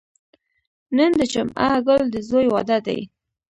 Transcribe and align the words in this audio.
نن 0.97 1.11
د 1.19 1.21
جمعه 1.33 1.71
ګل 1.87 2.03
د 2.13 2.15
ځوی 2.29 2.47
واده 2.53 2.77
دی. 2.87 2.99